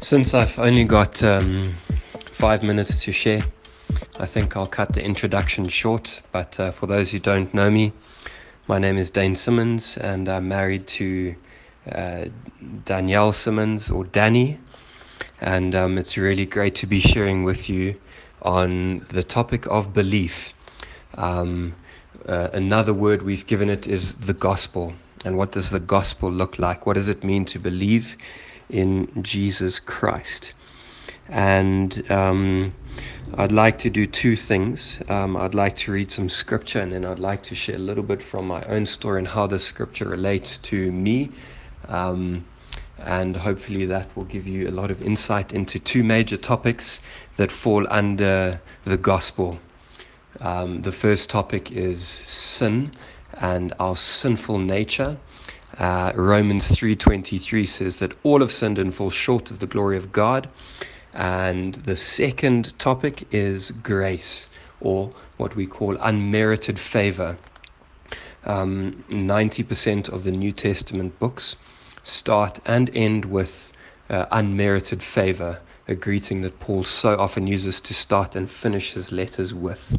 [0.00, 1.64] Since I've only got um,
[2.26, 3.42] five minutes to share,
[4.20, 6.22] I think I'll cut the introduction short.
[6.32, 7.92] But uh, for those who don't know me,
[8.68, 11.34] my name is Dane Simmons, and I'm married to
[11.90, 12.26] uh,
[12.84, 14.60] Danielle Simmons or Danny.
[15.40, 17.98] And um, it's really great to be sharing with you
[18.42, 20.52] on the topic of belief.
[21.14, 21.74] Um,
[22.28, 24.92] uh, another word we've given it is the gospel.
[25.24, 26.86] And what does the gospel look like?
[26.86, 28.16] What does it mean to believe
[28.68, 30.52] in Jesus Christ?
[31.28, 32.74] And um,
[33.34, 35.00] I'd like to do two things.
[35.08, 38.04] Um, I'd like to read some scripture, and then I'd like to share a little
[38.04, 41.30] bit from my own story and how the scripture relates to me.
[41.88, 42.44] Um,
[42.98, 47.00] and hopefully that will give you a lot of insight into two major topics
[47.36, 49.58] that fall under the gospel.
[50.40, 52.92] Um, the first topic is sin
[53.34, 55.18] and our sinful nature.
[55.78, 60.10] Uh, Romans 3:23 says that all have sinned and fall short of the glory of
[60.10, 60.48] God.
[61.12, 64.48] And the second topic is grace,
[64.80, 67.36] or what we call unmerited favor.
[68.44, 71.56] Um, 90% of the New Testament books
[72.02, 73.72] start and end with
[74.08, 79.10] uh, unmerited favor, a greeting that Paul so often uses to start and finish his
[79.10, 79.98] letters with.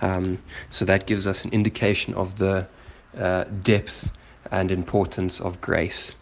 [0.00, 0.38] Um,
[0.70, 2.66] so that gives us an indication of the
[3.16, 4.10] uh, depth
[4.50, 6.12] and importance of grace.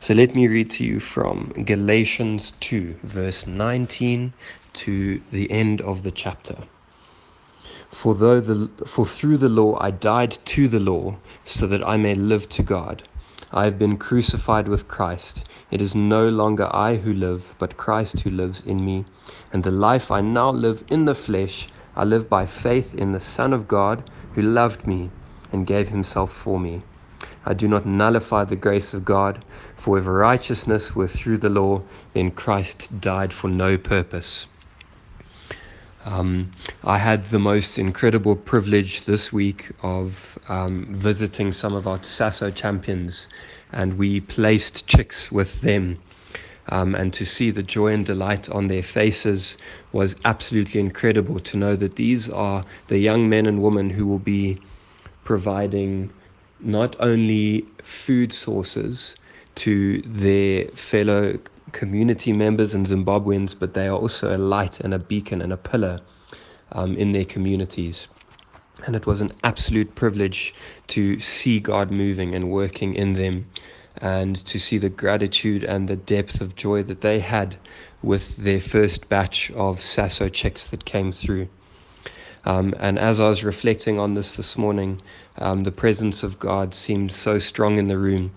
[0.00, 4.32] So let me read to you from Galatians 2, verse 19
[4.74, 6.64] to the end of the chapter.
[7.90, 11.96] For, though the, for through the law I died to the law, so that I
[11.96, 13.02] may live to God.
[13.50, 15.44] I have been crucified with Christ.
[15.70, 19.04] It is no longer I who live, but Christ who lives in me.
[19.52, 23.20] And the life I now live in the flesh, I live by faith in the
[23.20, 25.10] Son of God who loved me
[25.52, 26.82] and gave himself for me.
[27.44, 31.82] I do not nullify the grace of God, for if righteousness were through the law,
[32.14, 34.46] then Christ died for no purpose.
[36.04, 36.50] Um,
[36.82, 42.50] I had the most incredible privilege this week of um, visiting some of our Sasso
[42.50, 43.28] champions,
[43.70, 45.98] and we placed chicks with them.
[46.68, 49.56] Um, and to see the joy and delight on their faces
[49.90, 54.20] was absolutely incredible to know that these are the young men and women who will
[54.20, 54.58] be
[55.24, 56.10] providing
[56.62, 59.16] not only food sources
[59.54, 61.38] to their fellow
[61.72, 65.56] community members and Zimbabweans, but they are also a light and a beacon and a
[65.56, 66.00] pillar
[66.72, 68.08] um, in their communities.
[68.86, 70.54] And it was an absolute privilege
[70.88, 73.46] to see God moving and working in them
[73.98, 77.56] and to see the gratitude and the depth of joy that they had
[78.02, 81.48] with their first batch of Sasso checks that came through.
[82.44, 85.00] Um, and as I was reflecting on this this morning,
[85.38, 88.32] um, the presence of God seemed so strong in the room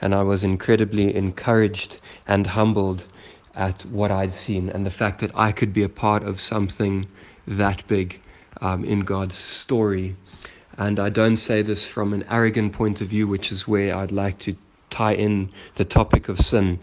[0.00, 3.06] and I was incredibly encouraged and humbled
[3.54, 7.06] at what I'd seen and the fact that I could be a part of something
[7.46, 8.20] that big
[8.60, 10.16] um, in God's story.
[10.76, 14.12] And I don't say this from an arrogant point of view, which is where I'd
[14.12, 14.54] like to
[14.90, 16.78] tie in the topic of sin.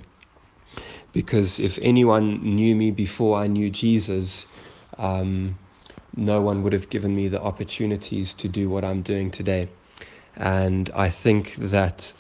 [1.11, 4.47] Because if anyone knew me before I knew Jesus,
[4.97, 5.59] um,
[6.15, 9.69] no one would have given me the opportunities to do what I'm doing today.
[10.35, 12.13] And I think that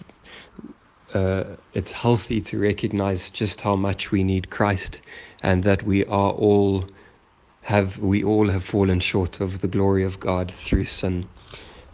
[1.13, 1.43] uh,
[1.73, 5.01] it's healthy to recognize just how much we need Christ
[5.43, 6.85] and that we are all
[7.61, 11.27] have we all have fallen short of the glory of God through sin.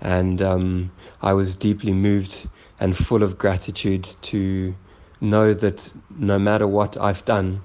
[0.02, 2.48] And um, I was deeply moved
[2.80, 4.74] and full of gratitude to
[5.22, 7.62] know that no matter what I've done,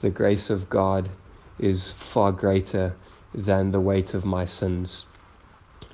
[0.00, 1.10] the grace of God
[1.58, 2.94] is far greater
[3.34, 5.06] than the weight of my sins.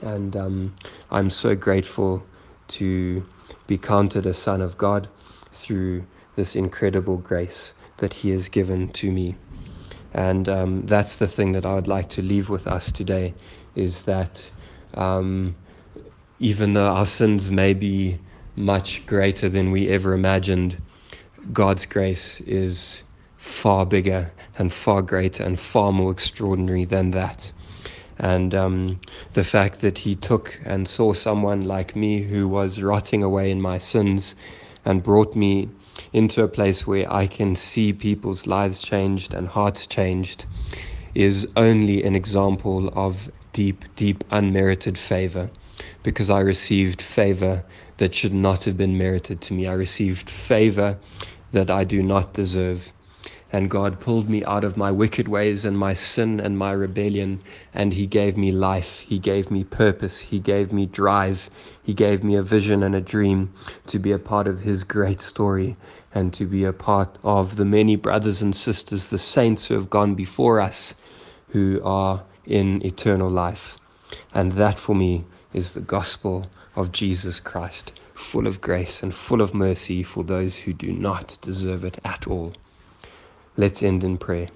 [0.03, 0.75] And um,
[1.11, 2.23] I'm so grateful
[2.69, 3.23] to
[3.67, 5.09] be counted a son of God
[5.53, 6.05] through
[6.37, 9.37] this incredible grace that He has given to me.
[10.13, 13.35] And um, that's the thing that I would like to leave with us today
[13.75, 14.51] is that
[14.95, 15.55] um,
[16.39, 18.19] even though our sins may be
[18.57, 20.81] much greater than we ever imagined,
[21.53, 23.03] God's grace is
[23.41, 27.51] far bigger and far greater and far more extraordinary than that.
[28.19, 29.01] And um,
[29.33, 33.59] the fact that he took and saw someone like me who was rotting away in
[33.59, 34.35] my sins
[34.85, 35.71] and brought me
[36.13, 40.45] into a place where I can see people's lives changed and hearts changed
[41.15, 45.49] is only an example of deep, deep, unmerited favor
[46.03, 47.65] because I received favor
[47.97, 49.67] that should not have been merited to me.
[49.67, 50.99] I received favor
[51.53, 52.93] that I do not deserve.
[53.53, 57.41] And God pulled me out of my wicked ways and my sin and my rebellion,
[57.75, 59.01] and He gave me life.
[59.01, 60.21] He gave me purpose.
[60.21, 61.51] He gave me drive.
[61.83, 63.53] He gave me a vision and a dream
[63.89, 65.77] to be a part of His great story
[66.15, 69.91] and to be a part of the many brothers and sisters, the saints who have
[69.91, 70.95] gone before us,
[71.49, 73.79] who are in eternal life.
[74.33, 76.47] And that for me is the gospel
[76.77, 81.37] of Jesus Christ, full of grace and full of mercy for those who do not
[81.41, 82.53] deserve it at all.
[83.57, 84.49] Let's end in prayer.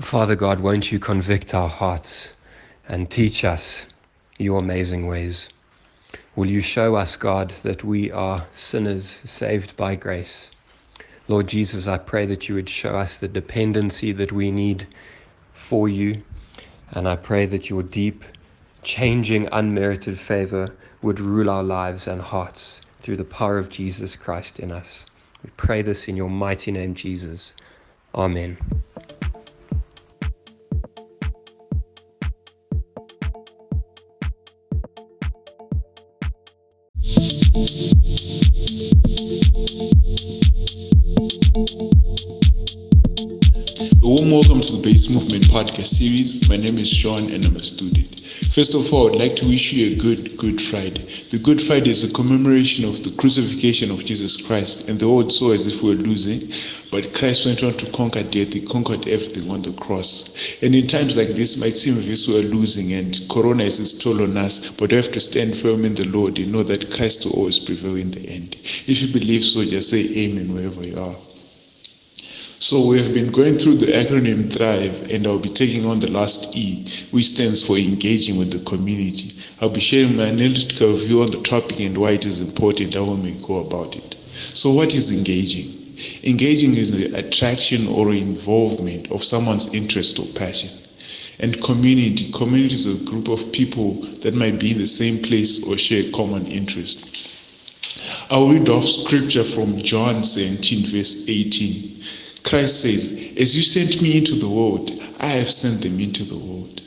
[0.00, 2.34] Father God, won't you convict our hearts
[2.88, 3.86] and teach us
[4.38, 5.48] your amazing ways?
[6.34, 10.50] Will you show us, God, that we are sinners saved by grace?
[11.28, 14.86] Lord Jesus, I pray that you would show us the dependency that we need
[15.52, 16.22] for you.
[16.90, 18.24] And I pray that your deep,
[18.82, 24.58] changing, unmerited favor would rule our lives and hearts through the power of Jesus Christ
[24.58, 25.04] in us.
[25.44, 27.54] We pray this in your mighty name, Jesus.
[28.14, 28.58] Amen.
[44.02, 46.48] A warm welcome to the Base Movement podcast series.
[46.48, 48.17] My name is Sean and I'm a student.
[48.48, 51.04] First of all, I'd like to wish you a good Good Friday.
[51.28, 55.30] The Good Friday is a commemoration of the crucifixion of Jesus Christ, and the world
[55.30, 56.40] saw as if we were losing,
[56.90, 58.54] but Christ went on to conquer death.
[58.54, 60.62] He conquered everything on the cross.
[60.62, 63.64] And in times like this, it might seem as if we are losing and Corona
[63.64, 66.62] is its on us, but we have to stand firm in the Lord and know
[66.62, 68.56] that Christ will always prevail in the end.
[68.62, 71.27] If you believe so, just say Amen wherever you are.
[72.60, 76.10] So we have been going through the acronym Thrive, and I'll be taking on the
[76.10, 76.82] last E,
[77.12, 79.30] which stands for engaging with the community.
[79.60, 83.04] I'll be sharing my analytical view on the topic and why it is important how
[83.14, 84.14] we go about it.
[84.14, 85.70] So, what is engaging?
[86.28, 90.70] Engaging is the attraction or involvement of someone's interest or passion.
[91.38, 95.64] And community, community is a group of people that might be in the same place
[95.64, 97.14] or share common interest.
[98.32, 102.27] I'll read off scripture from John 17, verse 18.
[102.48, 104.90] Christ says, As you sent me into the world,
[105.20, 106.80] I have sent them into the world.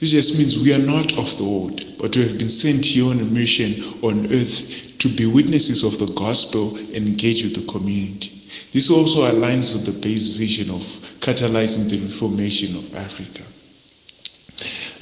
[0.00, 3.06] This just means we are not of the world, but we have been sent here
[3.06, 3.70] on a mission
[4.02, 8.30] on earth to be witnesses of the gospel and engage with the community.
[8.72, 10.82] This also aligns with the base vision of
[11.22, 13.46] catalyzing the reformation of Africa.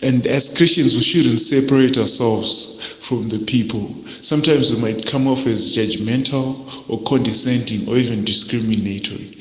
[0.06, 3.88] And as Christians, we shouldn't separate ourselves from the people.
[4.04, 6.60] Sometimes we might come off as judgmental
[6.90, 9.32] or condescending or even discriminatory.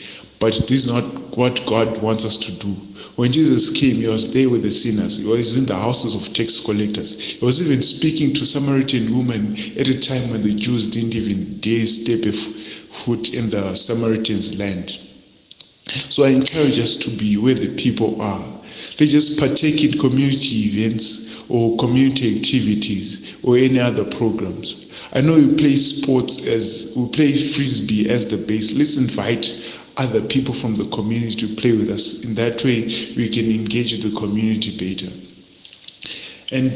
[0.44, 1.06] But this is not
[1.38, 2.74] what God wants us to do.
[3.16, 5.20] When Jesus came, he was there with the sinners.
[5.20, 7.40] He was in the houses of tax collectors.
[7.40, 11.62] He was even speaking to Samaritan women at a time when the Jews didn't even
[11.62, 14.90] dare step a foot in the Samaritans' land.
[16.12, 18.44] So I encourage us to be where the people are.
[19.00, 25.08] Let's just partake in community events or community activities or any other programs.
[25.16, 28.76] I know we play sports as we play frisbee as the base.
[28.76, 29.46] Let's invite
[29.98, 32.26] other people from the community to play with us.
[32.26, 32.84] In that way,
[33.16, 35.12] we can engage with the community better.
[36.56, 36.74] And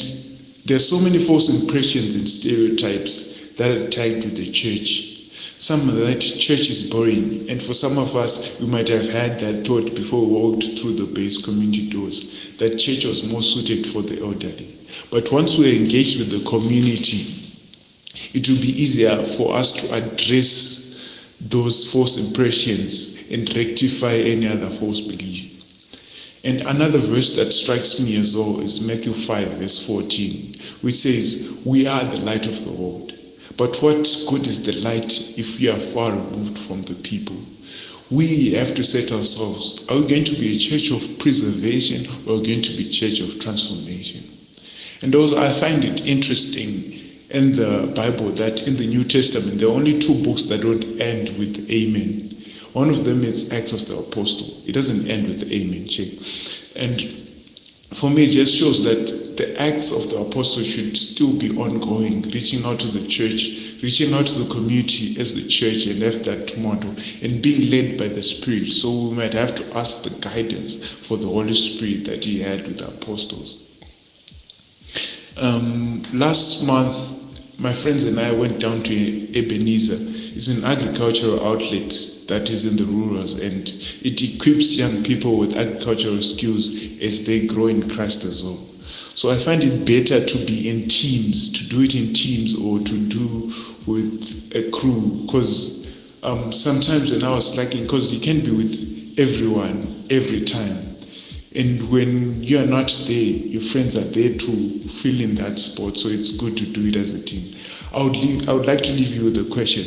[0.65, 5.15] there's so many false impressions and stereotypes that are tied to the church.
[5.59, 9.39] Some of that church is boring, and for some of us, we might have had
[9.39, 13.85] that thought before we walked through the base community doors that church was more suited
[13.85, 14.69] for the elderly.
[15.11, 17.25] But once we're engaged with the community,
[18.33, 20.86] it will be easier for us to address
[21.41, 25.53] those false impressions and rectify any other false belief.
[26.43, 31.61] And another verse that strikes me as well is Matthew 5, verse 14, which says,
[31.65, 33.13] We are the light of the world.
[33.57, 37.35] But what good is the light if we are far removed from the people?
[38.09, 42.35] We have to set ourselves are we going to be a church of preservation or
[42.35, 44.23] are we going to be a church of transformation?
[45.01, 46.93] And also, I find it interesting
[47.31, 50.83] in the Bible that in the New Testament there are only two books that don't
[51.01, 52.27] end with Amen.
[52.73, 54.63] One of them is Acts of the Apostle.
[54.67, 55.87] It doesn't end with Amen.
[55.87, 56.07] Check.
[56.75, 57.01] And
[57.93, 62.21] for me, it just shows that the acts of the apostle should still be ongoing,
[62.33, 66.25] reaching out to the church, reaching out to the community as the church, and have
[66.25, 66.91] that model,
[67.23, 68.67] and being led by the Spirit.
[68.67, 72.67] So we might have to ask the guidance for the Holy Spirit that He had
[72.67, 73.63] with the apostles.
[75.41, 77.16] Um, last month,
[77.59, 78.93] my friends and I went down to
[79.39, 79.97] Ebenezer.
[80.35, 81.89] It's an agricultural outlet
[82.27, 87.47] that is in the rurals and it equips young people with agricultural skills as they
[87.47, 88.57] grow in Christ as well.
[89.17, 92.77] So I find it better to be in teams, to do it in teams or
[92.77, 93.51] to do
[93.87, 95.87] with a crew because
[96.23, 100.86] um, sometimes when I was slacking, because you can't be with everyone every time.
[101.57, 104.51] And when you are not there, your friends are there to
[104.85, 105.97] fill in that spot.
[105.97, 107.49] So it's good to do it as a team.
[107.97, 109.81] I would, leave, I would like to leave you with a question.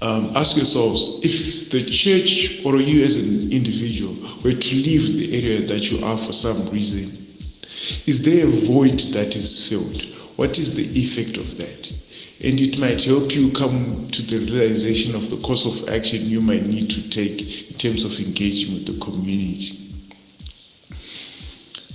[0.00, 5.36] Um, ask yourselves if the church or you as an individual were to leave the
[5.36, 7.12] area that you are for some reason,
[8.08, 10.00] is there a void that is filled?
[10.36, 11.92] What is the effect of that?
[12.44, 16.40] And it might help you come to the realization of the course of action you
[16.40, 19.85] might need to take in terms of engaging with the community.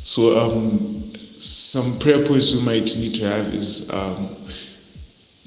[0.03, 0.79] So, um,
[1.37, 4.27] some prayer points you might need to have is um,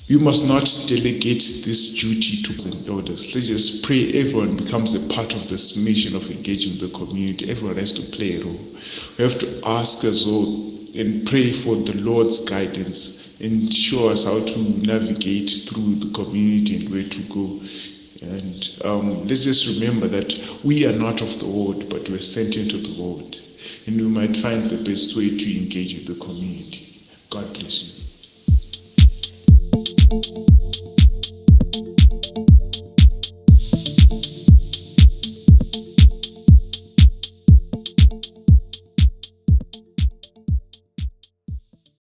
[0.07, 3.35] you must not delegate this duty to elders.
[3.35, 7.51] Let's just pray everyone becomes a part of this mission of engaging the community.
[7.51, 8.61] Everyone has to play a role.
[9.19, 10.45] We have to ask as well
[10.99, 16.85] and pray for the Lord's guidance and show us how to navigate through the community
[16.85, 17.61] and where to go.
[18.23, 22.57] And um, let's just remember that we are not of the world, but we're sent
[22.57, 23.41] into the world.
[23.87, 26.85] And we might find the best way to engage with the community.
[27.31, 27.99] God bless
[30.11, 30.44] you.